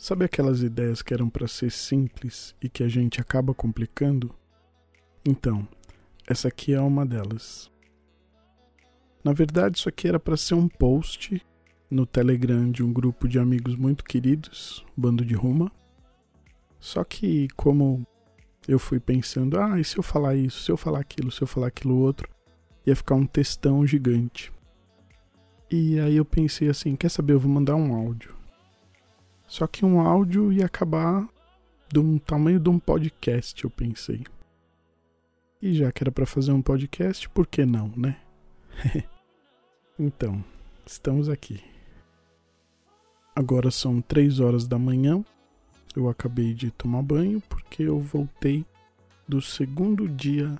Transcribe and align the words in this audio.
Sabe 0.00 0.24
aquelas 0.24 0.62
ideias 0.62 1.02
que 1.02 1.12
eram 1.12 1.28
para 1.28 1.46
ser 1.46 1.70
simples 1.70 2.56
e 2.58 2.70
que 2.70 2.82
a 2.82 2.88
gente 2.88 3.20
acaba 3.20 3.52
complicando? 3.52 4.34
Então, 5.22 5.68
essa 6.26 6.48
aqui 6.48 6.72
é 6.72 6.80
uma 6.80 7.04
delas. 7.04 7.70
Na 9.22 9.34
verdade, 9.34 9.76
isso 9.76 9.90
aqui 9.90 10.08
era 10.08 10.18
para 10.18 10.38
ser 10.38 10.54
um 10.54 10.66
post 10.66 11.46
no 11.90 12.06
Telegram 12.06 12.70
de 12.70 12.82
um 12.82 12.90
grupo 12.90 13.28
de 13.28 13.38
amigos 13.38 13.76
muito 13.76 14.02
queridos, 14.02 14.86
Bando 14.96 15.22
de 15.22 15.34
Ruma. 15.34 15.70
Só 16.78 17.04
que, 17.04 17.48
como 17.54 18.02
eu 18.66 18.78
fui 18.78 18.98
pensando, 18.98 19.60
ah, 19.60 19.78
e 19.78 19.84
se 19.84 19.98
eu 19.98 20.02
falar 20.02 20.34
isso, 20.34 20.62
se 20.62 20.72
eu 20.72 20.78
falar 20.78 21.00
aquilo, 21.00 21.30
se 21.30 21.42
eu 21.42 21.46
falar 21.46 21.66
aquilo 21.66 21.98
outro, 21.98 22.26
ia 22.86 22.96
ficar 22.96 23.16
um 23.16 23.26
textão 23.26 23.86
gigante. 23.86 24.50
E 25.70 26.00
aí 26.00 26.16
eu 26.16 26.24
pensei 26.24 26.70
assim, 26.70 26.96
quer 26.96 27.10
saber, 27.10 27.34
eu 27.34 27.40
vou 27.40 27.52
mandar 27.52 27.76
um 27.76 27.94
áudio. 27.94 28.39
Só 29.50 29.66
que 29.66 29.84
um 29.84 30.00
áudio 30.00 30.52
ia 30.52 30.66
acabar 30.66 31.28
do 31.92 32.20
tamanho 32.20 32.60
de 32.60 32.68
um 32.68 32.78
podcast, 32.78 33.64
eu 33.64 33.68
pensei. 33.68 34.22
E 35.60 35.74
já 35.74 35.90
que 35.90 36.04
era 36.04 36.12
para 36.12 36.24
fazer 36.24 36.52
um 36.52 36.62
podcast, 36.62 37.28
por 37.30 37.48
que 37.48 37.66
não, 37.66 37.92
né? 37.96 38.16
então, 39.98 40.42
estamos 40.86 41.28
aqui. 41.28 41.60
Agora 43.34 43.72
são 43.72 44.00
três 44.00 44.38
horas 44.38 44.68
da 44.68 44.78
manhã. 44.78 45.20
Eu 45.96 46.08
acabei 46.08 46.54
de 46.54 46.70
tomar 46.70 47.02
banho 47.02 47.42
porque 47.48 47.82
eu 47.82 47.98
voltei 47.98 48.64
do 49.26 49.42
segundo 49.42 50.08
dia 50.08 50.56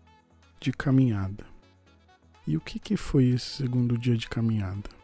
de 0.59 0.73
caminhada. 0.73 1.47
E 2.45 2.57
o 2.57 2.61
que, 2.61 2.81
que 2.81 2.97
foi 2.97 3.27
esse 3.27 3.63
segundo 3.63 3.97
dia 3.97 4.17
de 4.17 4.29
caminhada? 4.29 5.00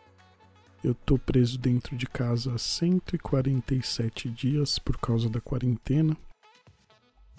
Eu 0.86 0.94
tô 0.94 1.18
preso 1.18 1.58
dentro 1.58 1.96
de 1.96 2.06
casa 2.06 2.54
há 2.54 2.58
147 2.58 4.30
dias 4.30 4.78
por 4.78 4.96
causa 4.98 5.28
da 5.28 5.40
quarentena 5.40 6.16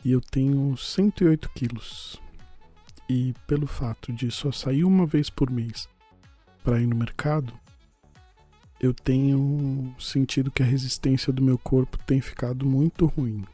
e 0.04 0.12
eu 0.12 0.20
tenho 0.20 0.76
108 0.76 1.50
quilos 1.52 2.22
e 3.08 3.34
pelo 3.48 3.66
fato 3.66 4.12
de 4.12 4.30
só 4.31 4.52
sair 4.52 4.84
uma 4.84 5.06
vez 5.06 5.30
por 5.30 5.50
mês 5.50 5.88
para 6.62 6.81
ir 6.81 6.88
no 6.88 6.95
mercado, 6.98 7.58
eu 8.81 8.94
tenho 8.94 9.95
sentido 9.98 10.52
que 10.52 10.61
a 10.61 10.66
resistência 10.66 11.32
do 11.32 11.42
meu 11.42 11.58
corpo 11.58 11.98
tem 12.00 12.20
ficado 12.20 12.66
muito 12.66 13.06
ruim. 13.06 13.45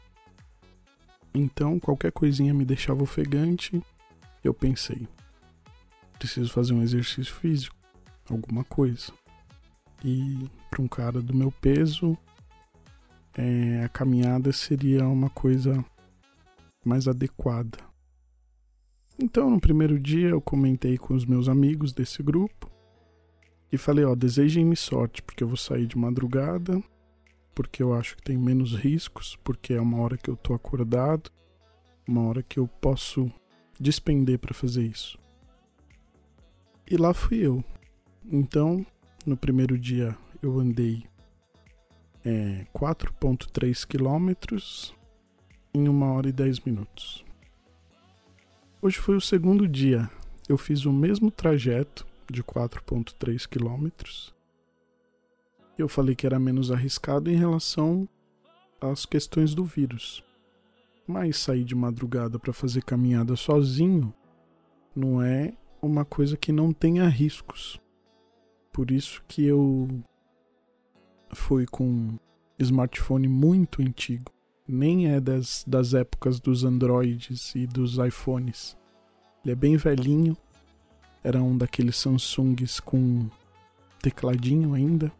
Então, 1.32 1.78
qualquer 1.78 2.10
coisinha 2.10 2.52
me 2.52 2.64
deixava 2.64 3.04
ofegante. 3.04 3.80
Eu 4.42 4.52
pensei, 4.52 5.06
preciso 6.18 6.52
fazer 6.52 6.74
um 6.74 6.82
exercício 6.82 7.32
físico, 7.32 7.76
alguma 8.28 8.64
coisa. 8.64 9.12
E 10.04 10.50
para 10.70 10.82
um 10.82 10.86
cara 10.86 11.22
do 11.22 11.34
meu 11.34 11.50
peso, 11.50 12.16
é, 13.36 13.82
a 13.82 13.88
caminhada 13.88 14.52
seria 14.52 15.08
uma 15.08 15.30
coisa 15.30 15.84
mais 16.84 17.08
adequada. 17.08 17.78
Então, 19.18 19.48
no 19.48 19.60
primeiro 19.60 19.98
dia, 19.98 20.28
eu 20.28 20.40
comentei 20.40 20.98
com 20.98 21.14
os 21.14 21.24
meus 21.24 21.48
amigos 21.48 21.92
desse 21.92 22.22
grupo 22.22 22.70
e 23.72 23.78
falei: 23.78 24.04
Ó, 24.04 24.14
desejem-me 24.14 24.76
sorte, 24.76 25.22
porque 25.22 25.42
eu 25.42 25.48
vou 25.48 25.56
sair 25.56 25.86
de 25.86 25.96
madrugada, 25.96 26.82
porque 27.54 27.82
eu 27.82 27.94
acho 27.94 28.16
que 28.16 28.22
tem 28.22 28.36
menos 28.36 28.74
riscos, 28.74 29.36
porque 29.42 29.72
é 29.72 29.80
uma 29.80 30.00
hora 30.00 30.18
que 30.18 30.28
eu 30.28 30.36
tô 30.36 30.52
acordado, 30.52 31.30
uma 32.06 32.22
hora 32.22 32.42
que 32.42 32.58
eu 32.58 32.66
posso 32.66 33.30
despender 33.80 34.38
para 34.38 34.52
fazer 34.52 34.84
isso. 34.84 35.18
E 36.90 36.96
lá 36.96 37.14
fui 37.14 37.38
eu. 37.38 37.64
Então, 38.30 38.84
no 39.26 39.36
primeiro 39.36 39.78
dia, 39.78 40.16
eu 40.42 40.58
andei 40.58 41.04
é, 42.24 42.66
4,3 42.74 43.86
quilômetros 43.86 44.94
em 45.72 45.88
uma 45.88 46.12
hora 46.12 46.28
e 46.28 46.32
10 46.32 46.60
minutos. 46.60 47.24
Hoje 48.82 48.98
foi 48.98 49.16
o 49.16 49.20
segundo 49.20 49.66
dia. 49.66 50.10
Eu 50.48 50.58
fiz 50.58 50.84
o 50.84 50.92
mesmo 50.92 51.30
trajeto 51.30 52.06
de 52.30 52.42
4,3 52.42 53.48
quilômetros. 53.48 54.34
Eu 55.78 55.88
falei 55.88 56.14
que 56.14 56.26
era 56.26 56.38
menos 56.38 56.70
arriscado 56.70 57.30
em 57.30 57.36
relação 57.36 58.08
às 58.80 59.06
questões 59.06 59.54
do 59.54 59.64
vírus. 59.64 60.22
Mas 61.06 61.38
sair 61.38 61.64
de 61.64 61.74
madrugada 61.74 62.38
para 62.38 62.52
fazer 62.52 62.82
caminhada 62.84 63.36
sozinho 63.36 64.12
não 64.94 65.20
é 65.20 65.54
uma 65.80 66.04
coisa 66.04 66.36
que 66.36 66.52
não 66.52 66.72
tenha 66.72 67.08
riscos. 67.08 67.80
Por 68.74 68.90
isso 68.90 69.22
que 69.28 69.46
eu 69.46 69.88
fui 71.30 71.64
com 71.64 71.84
um 71.84 72.18
smartphone 72.58 73.28
muito 73.28 73.80
antigo 73.80 74.34
nem 74.66 75.12
é 75.12 75.20
das, 75.20 75.62
das 75.64 75.94
épocas 75.94 76.40
dos 76.40 76.64
Androids 76.64 77.54
e 77.54 77.68
dos 77.68 77.98
iPhones. 77.98 78.76
Ele 79.44 79.52
é 79.52 79.54
bem 79.54 79.76
velhinho. 79.76 80.36
Era 81.22 81.40
um 81.40 81.56
daqueles 81.56 81.96
Samsungs 81.96 82.80
com 82.80 83.28
tecladinho 84.02 84.74
ainda. 84.74 85.12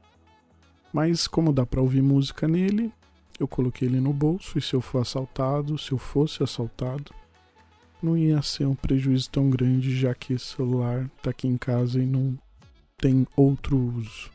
Mas 0.93 1.29
como 1.29 1.53
dá 1.53 1.65
para 1.65 1.81
ouvir 1.81 2.03
música 2.03 2.49
nele, 2.49 2.93
eu 3.39 3.47
coloquei 3.47 3.87
ele 3.87 4.01
no 4.01 4.13
bolso 4.13 4.59
e 4.59 4.63
se 4.63 4.75
eu 4.75 4.81
for 4.81 5.03
assaltado, 5.03 5.79
se 5.79 5.93
eu 5.93 5.99
fosse 5.99 6.43
assaltado, 6.43 7.15
não 8.03 8.17
ia 8.17 8.43
ser 8.43 8.67
um 8.67 8.75
prejuízo 8.75 9.31
tão 9.31 9.49
grande, 9.49 9.97
já 9.97 10.13
que 10.13 10.33
esse 10.33 10.47
celular 10.47 11.09
tá 11.23 11.31
aqui 11.31 11.47
em 11.47 11.57
casa 11.57 12.03
e 12.03 12.07
não 12.07 12.37
tem 13.05 13.27
outro 13.37 13.77
uso. 13.77 14.31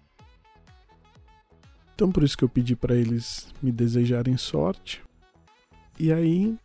Então 1.95 2.11
por 2.11 2.23
isso 2.23 2.37
que 2.37 2.43
eu 2.43 2.49
pedi 2.49 2.75
para 2.75 2.93
eles 2.93 3.51
me 3.63 3.71
desejarem 3.71 4.37
sorte. 4.37 5.01
E 5.97 6.13
aí 6.13 6.55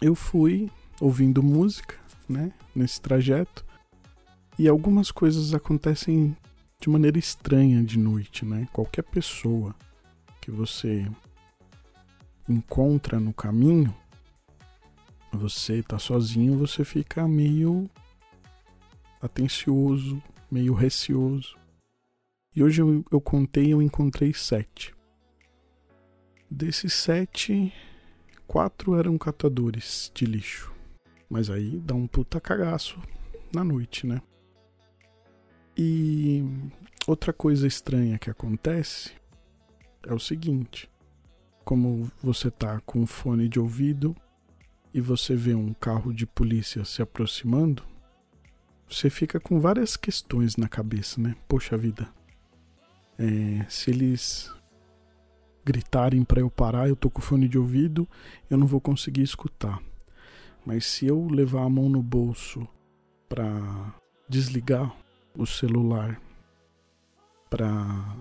eu 0.00 0.14
fui 0.14 0.70
ouvindo 1.00 1.42
música, 1.42 1.96
né, 2.28 2.52
nesse 2.72 3.00
trajeto. 3.00 3.66
E 4.56 4.68
algumas 4.68 5.10
coisas 5.10 5.52
acontecem 5.52 6.36
de 6.80 6.88
maneira 6.88 7.18
estranha 7.18 7.82
de 7.82 7.98
noite, 7.98 8.44
né? 8.44 8.68
Qualquer 8.72 9.02
pessoa 9.02 9.74
que 10.40 10.52
você 10.52 11.10
encontra 12.48 13.18
no 13.18 13.32
caminho, 13.32 13.92
você 15.32 15.82
tá 15.82 15.98
sozinho, 15.98 16.56
você 16.56 16.84
fica 16.84 17.26
meio 17.26 17.90
atencioso, 19.20 20.22
meio 20.50 20.74
receoso. 20.74 21.56
E 22.54 22.62
hoje 22.62 22.82
eu, 22.82 23.04
eu 23.10 23.20
contei, 23.20 23.72
eu 23.72 23.80
encontrei 23.80 24.32
sete. 24.34 24.94
Desses 26.50 26.92
sete, 26.92 27.72
quatro 28.46 28.96
eram 28.96 29.16
catadores 29.16 30.10
de 30.14 30.24
lixo. 30.24 30.72
Mas 31.28 31.48
aí 31.48 31.78
dá 31.78 31.94
um 31.94 32.08
puta 32.08 32.40
cagaço 32.40 32.98
na 33.54 33.62
noite, 33.62 34.06
né? 34.06 34.20
E 35.76 36.44
outra 37.06 37.32
coisa 37.32 37.66
estranha 37.66 38.18
que 38.18 38.28
acontece 38.28 39.12
é 40.02 40.12
o 40.12 40.18
seguinte: 40.18 40.90
como 41.64 42.10
você 42.20 42.50
tá 42.50 42.80
com 42.80 43.06
fone 43.06 43.48
de 43.48 43.60
ouvido 43.60 44.16
e 44.92 45.00
você 45.00 45.36
vê 45.36 45.54
um 45.54 45.72
carro 45.72 46.12
de 46.12 46.26
polícia 46.26 46.84
se 46.84 47.00
aproximando, 47.00 47.84
você 48.90 49.08
fica 49.08 49.38
com 49.38 49.60
várias 49.60 49.96
questões 49.96 50.56
na 50.56 50.68
cabeça, 50.68 51.20
né? 51.20 51.36
Poxa 51.46 51.76
vida, 51.76 52.08
é, 53.18 53.64
se 53.68 53.90
eles 53.90 54.52
gritarem 55.64 56.24
para 56.24 56.40
eu 56.40 56.50
parar, 56.50 56.88
eu 56.88 56.96
tô 56.96 57.08
com 57.08 57.20
fone 57.20 57.46
de 57.46 57.58
ouvido, 57.58 58.08
eu 58.50 58.58
não 58.58 58.66
vou 58.66 58.80
conseguir 58.80 59.22
escutar. 59.22 59.80
Mas 60.66 60.84
se 60.86 61.06
eu 61.06 61.28
levar 61.28 61.62
a 61.62 61.70
mão 61.70 61.88
no 61.88 62.02
bolso 62.02 62.66
para 63.28 63.94
desligar 64.28 64.94
o 65.36 65.46
celular 65.46 66.20
para 67.48 68.16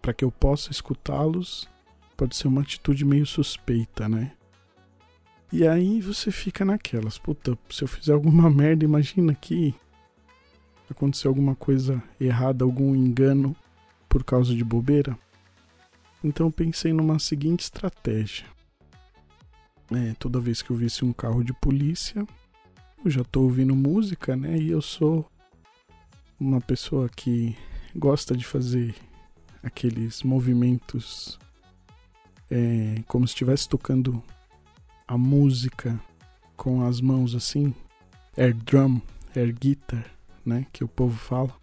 para 0.00 0.12
que 0.12 0.24
eu 0.24 0.32
possa 0.32 0.72
escutá-los, 0.72 1.68
pode 2.16 2.34
ser 2.34 2.48
uma 2.48 2.62
atitude 2.62 3.04
meio 3.04 3.24
suspeita, 3.24 4.08
né? 4.08 4.32
E 5.52 5.64
aí 5.64 6.00
você 6.00 6.32
fica 6.32 6.64
naquelas, 6.64 7.18
puta, 7.18 7.56
se 7.70 7.84
eu 7.84 7.88
fizer 7.88 8.12
alguma 8.12 8.48
merda, 8.50 8.84
imagina 8.84 9.32
que 9.32 9.72
aconteceu 10.92 11.30
alguma 11.30 11.54
coisa 11.54 12.02
errada, 12.20 12.64
algum 12.64 12.94
engano 12.94 13.56
por 14.08 14.22
causa 14.22 14.54
de 14.54 14.62
bobeira. 14.62 15.18
Então 16.22 16.50
pensei 16.50 16.92
numa 16.92 17.18
seguinte 17.18 17.60
estratégia. 17.60 18.46
É, 19.90 20.14
toda 20.18 20.40
vez 20.40 20.62
que 20.62 20.70
eu 20.70 20.76
visse 20.76 21.04
um 21.04 21.12
carro 21.12 21.42
de 21.42 21.52
polícia, 21.52 22.26
eu 23.04 23.10
já 23.10 23.24
tô 23.24 23.42
ouvindo 23.42 23.74
música, 23.74 24.36
né? 24.36 24.56
E 24.56 24.70
eu 24.70 24.80
sou 24.80 25.28
uma 26.38 26.60
pessoa 26.60 27.08
que 27.08 27.56
gosta 27.94 28.36
de 28.36 28.44
fazer 28.44 28.94
aqueles 29.62 30.22
movimentos 30.22 31.38
é, 32.50 33.02
como 33.06 33.26
se 33.26 33.32
estivesse 33.32 33.68
tocando 33.68 34.22
a 35.06 35.16
música 35.16 35.98
com 36.56 36.84
as 36.84 37.00
mãos 37.00 37.34
assim, 37.34 37.74
air 38.36 38.54
drum, 38.54 39.00
air 39.34 39.52
guitar, 39.52 40.04
né? 40.44 40.66
Que 40.72 40.84
o 40.84 40.88
povo 40.88 41.16
fala. 41.16 41.54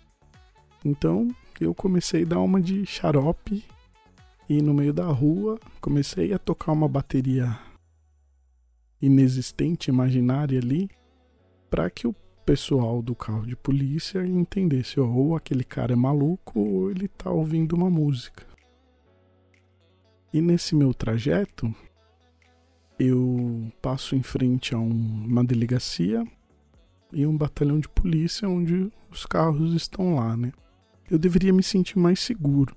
Então 0.83 1.27
eu 1.59 1.73
comecei 1.73 2.23
a 2.23 2.27
dar 2.27 2.39
uma 2.39 2.61
de 2.61 2.85
xarope 2.85 3.65
E 4.47 4.61
no 4.61 4.73
meio 4.73 4.93
da 4.93 5.05
rua 5.05 5.59
comecei 5.81 6.33
a 6.33 6.39
tocar 6.39 6.71
uma 6.71 6.87
bateria 6.87 7.59
inexistente, 9.01 9.89
imaginária 9.89 10.59
ali, 10.59 10.89
para 11.69 11.89
que 11.89 12.07
o 12.07 12.15
pessoal 12.45 13.01
do 13.01 13.13
carro 13.13 13.45
de 13.45 13.55
polícia 13.55 14.25
entendesse: 14.25 14.99
ou 14.99 15.35
aquele 15.35 15.63
cara 15.63 15.93
é 15.93 15.95
maluco 15.95 16.59
ou 16.59 16.91
ele 16.91 17.07
tá 17.07 17.29
ouvindo 17.29 17.75
uma 17.75 17.89
música. 17.89 18.45
E 20.33 20.41
nesse 20.41 20.75
meu 20.75 20.93
trajeto, 20.93 21.73
eu 22.99 23.71
passo 23.81 24.15
em 24.15 24.21
frente 24.21 24.75
a 24.75 24.79
um, 24.79 24.89
uma 24.89 25.43
delegacia 25.43 26.25
e 27.11 27.25
um 27.25 27.35
batalhão 27.35 27.79
de 27.79 27.89
polícia 27.89 28.47
onde 28.47 28.91
os 29.09 29.25
carros 29.25 29.73
estão 29.73 30.15
lá, 30.15 30.38
né? 30.38 30.51
Eu 31.09 31.17
deveria 31.17 31.51
me 31.51 31.63
sentir 31.63 31.97
mais 31.97 32.19
seguro. 32.19 32.75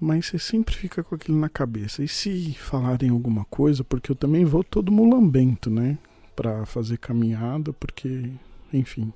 Mas 0.00 0.26
você 0.26 0.38
sempre 0.38 0.74
fica 0.74 1.02
com 1.02 1.14
aquilo 1.14 1.38
na 1.38 1.48
cabeça. 1.48 2.02
E 2.02 2.08
se 2.08 2.54
falarem 2.54 3.10
alguma 3.10 3.44
coisa, 3.44 3.82
porque 3.82 4.10
eu 4.10 4.16
também 4.16 4.44
vou 4.44 4.62
todo 4.62 4.92
mulambento, 4.92 5.70
né? 5.70 5.98
Pra 6.36 6.64
fazer 6.66 6.98
caminhada, 6.98 7.72
porque, 7.72 8.32
enfim. 8.72 9.12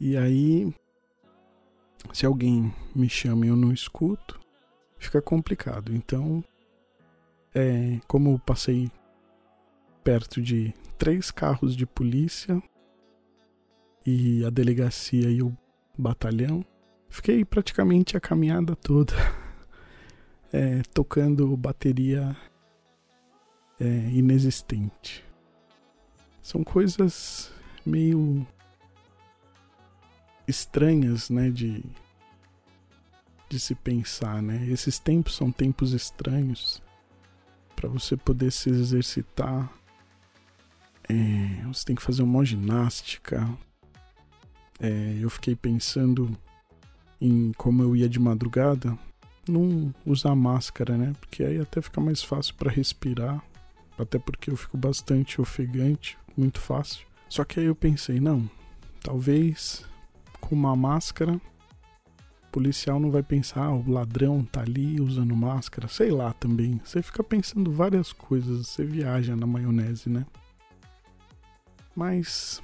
E 0.00 0.16
aí, 0.16 0.72
se 2.12 2.26
alguém 2.26 2.72
me 2.94 3.08
chama 3.08 3.46
e 3.46 3.48
eu 3.48 3.56
não 3.56 3.72
escuto, 3.72 4.40
fica 4.98 5.22
complicado. 5.22 5.94
Então, 5.94 6.42
é, 7.54 7.98
como 8.06 8.30
eu 8.30 8.38
passei 8.38 8.90
perto 10.08 10.40
de 10.40 10.72
três 10.96 11.30
carros 11.30 11.76
de 11.76 11.84
polícia 11.84 12.62
e 14.06 14.42
a 14.42 14.48
delegacia 14.48 15.30
e 15.30 15.42
o 15.42 15.54
batalhão, 15.98 16.64
Fiquei 17.10 17.44
praticamente 17.44 18.16
a 18.16 18.20
caminhada 18.20 18.74
toda 18.74 19.12
é, 20.50 20.80
tocando 20.94 21.54
bateria 21.58 22.34
é, 23.78 23.84
inexistente. 23.84 25.22
São 26.40 26.64
coisas 26.64 27.52
meio 27.84 28.46
estranhas, 30.46 31.28
né, 31.28 31.50
de, 31.50 31.84
de 33.50 33.60
se 33.60 33.74
pensar, 33.74 34.40
né? 34.40 34.66
Esses 34.70 34.98
tempos 34.98 35.34
são 35.34 35.52
tempos 35.52 35.92
estranhos 35.92 36.82
para 37.76 37.90
você 37.90 38.16
poder 38.16 38.50
se 38.50 38.70
exercitar. 38.70 39.77
É, 41.08 41.66
você 41.66 41.84
tem 41.84 41.96
que 41.96 42.02
fazer 42.02 42.22
uma 42.22 42.44
ginástica. 42.44 43.48
É, 44.80 45.18
eu 45.20 45.30
fiquei 45.30 45.56
pensando 45.56 46.36
em 47.20 47.52
como 47.56 47.82
eu 47.82 47.96
ia 47.96 48.08
de 48.08 48.18
madrugada, 48.18 48.96
não 49.48 49.92
usar 50.04 50.34
máscara, 50.34 50.96
né? 50.96 51.12
Porque 51.20 51.42
aí 51.42 51.58
até 51.58 51.80
fica 51.80 52.00
mais 52.00 52.22
fácil 52.22 52.54
para 52.54 52.70
respirar, 52.70 53.42
até 53.98 54.18
porque 54.18 54.50
eu 54.50 54.56
fico 54.56 54.76
bastante 54.76 55.40
ofegante, 55.40 56.16
muito 56.36 56.60
fácil. 56.60 57.06
Só 57.28 57.44
que 57.44 57.58
aí 57.58 57.66
eu 57.66 57.74
pensei, 57.74 58.20
não, 58.20 58.48
talvez 59.02 59.84
com 60.40 60.54
uma 60.54 60.76
máscara 60.76 61.40
o 62.48 62.50
policial 62.50 62.98
não 62.98 63.10
vai 63.10 63.22
pensar, 63.22 63.64
ah, 63.64 63.74
o 63.74 63.90
ladrão 63.90 64.42
tá 64.42 64.62
ali 64.62 65.00
usando 65.00 65.36
máscara, 65.36 65.86
sei 65.86 66.10
lá 66.10 66.32
também. 66.32 66.80
Você 66.82 67.02
fica 67.02 67.22
pensando 67.22 67.70
várias 67.70 68.10
coisas, 68.12 68.68
você 68.68 68.84
viaja 68.84 69.36
na 69.36 69.46
maionese, 69.46 70.08
né? 70.08 70.24
Mas 71.98 72.62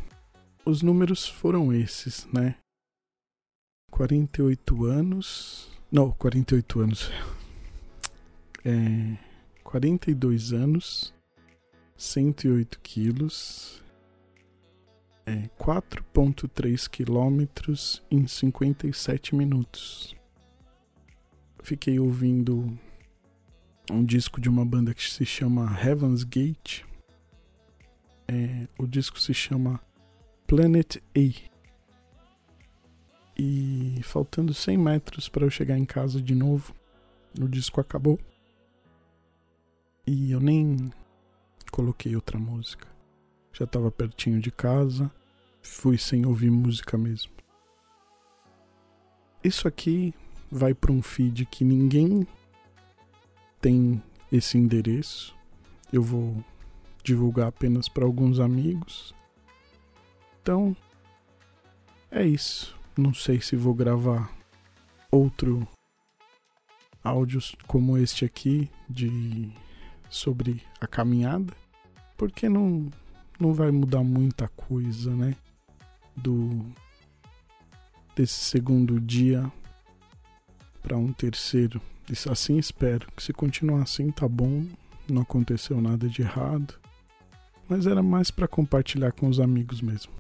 os 0.65 0.81
números 0.81 1.27
foram 1.27 1.73
esses, 1.73 2.25
né? 2.33 2.55
48 3.91 4.85
anos. 4.85 5.73
Não, 5.91 6.13
48 6.13 6.81
anos. 6.81 7.11
É. 8.65 9.19
42 9.65 10.53
anos. 10.53 11.13
108 11.97 12.79
quilos. 12.79 13.83
É 15.27 15.49
4,3 15.59 16.89
quilômetros 16.89 18.05
em 18.09 18.29
57 18.29 19.35
minutos. 19.35 20.15
Fiquei 21.61 21.99
ouvindo 21.99 22.79
um 23.91 24.05
disco 24.05 24.41
de 24.41 24.49
uma 24.49 24.65
banda 24.65 24.95
que 24.95 25.03
se 25.03 25.27
chama 25.27 25.77
Heaven's 25.85 26.23
Gate. 26.23 26.85
É, 28.27 28.67
o 28.79 28.87
disco 28.87 29.21
se 29.21 29.35
chama 29.35 29.81
Planet 30.47 30.97
A. 30.97 31.55
E 33.37 34.01
faltando 34.03 34.55
100 34.55 34.79
metros 34.79 35.29
para 35.29 35.45
eu 35.45 35.51
chegar 35.51 35.77
em 35.77 35.85
casa 35.85 36.23
de 36.23 36.35
novo, 36.35 36.75
o 37.41 37.49
disco 37.49 37.81
acabou. 37.81 38.19
E 40.07 40.31
eu 40.31 40.41
nem 40.41 40.93
coloquei 41.71 42.15
outra 42.15 42.39
música. 42.39 42.87
Já 43.53 43.65
estava 43.65 43.91
pertinho 43.91 44.41
de 44.41 44.51
casa, 44.51 45.11
fui 45.63 45.99
sem 45.99 46.27
ouvir 46.27 46.51
música 46.51 46.97
mesmo. 46.97 47.33
Isso 49.43 49.67
aqui 49.67 50.15
vai 50.51 50.73
para 50.73 50.93
um 50.93 51.03
feed 51.03 51.47
que 51.47 51.65
ninguém 51.65 52.27
tem 53.61 54.03
esse 54.31 54.57
endereço. 54.57 55.35
Eu 55.93 56.03
vou 56.03 56.45
divulgar 57.05 57.49
apenas 57.49 57.89
para 57.89 58.05
alguns 58.05 58.41
amigos. 58.41 59.15
Então, 60.43 60.77
é 62.11 62.27
isso. 62.27 62.75
Não 62.97 63.13
sei 63.13 63.41
se 63.41 63.55
vou 63.55 63.75
gravar 63.75 64.33
outro 65.11 65.69
áudios 67.03 67.55
como 67.67 67.99
este 67.99 68.25
aqui 68.25 68.71
de 68.89 69.53
sobre 70.09 70.63
a 70.81 70.87
caminhada, 70.87 71.53
porque 72.17 72.49
não 72.49 72.91
não 73.39 73.53
vai 73.53 73.71
mudar 73.71 74.03
muita 74.03 74.49
coisa, 74.49 75.15
né? 75.15 75.37
Do 76.17 76.65
desse 78.17 78.45
segundo 78.45 79.01
dia 79.01 79.51
para 80.81 80.97
um 80.97 81.13
terceiro. 81.13 81.81
Isso 82.09 82.31
assim 82.31 82.59
espero. 82.59 83.11
Que 83.13 83.23
se 83.23 83.33
continuar 83.33 83.83
assim 83.83 84.11
tá 84.11 84.29
bom, 84.29 84.65
não 85.11 85.23
aconteceu 85.23 85.81
nada 85.81 86.09
de 86.09 86.23
errado. 86.23 86.84
Mas 87.69 87.87
era 87.87 88.03
mais 88.03 88.31
para 88.31 88.49
compartilhar 88.49 89.13
com 89.13 89.29
os 89.29 89.41
amigos 89.41 89.81
mesmo. 89.81 90.13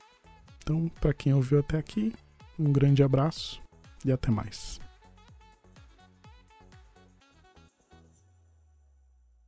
Então, 0.63 0.91
para 1.01 1.13
quem 1.13 1.35
ouviu 1.35 1.61
até 1.61 1.77
aqui, 1.77 2.13
um 2.59 2.73
grande 2.73 3.03
abraço 3.03 3.61
e 4.05 4.11
até 4.11 4.31
mais. 4.31 4.81